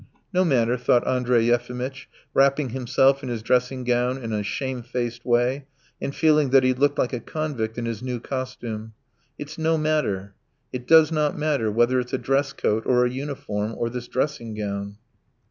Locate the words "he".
6.63-6.73